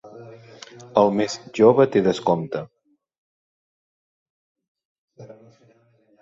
El 1.01 1.11
més 1.17 1.35
jove 1.59 1.85
té 1.95 2.01
descompte. 2.07 2.63